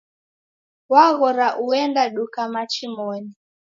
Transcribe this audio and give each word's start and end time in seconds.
Waghora 0.91 1.47
uenda 1.67 2.03
duka 2.15 2.41
machi 2.53 2.87
moni 2.95 3.31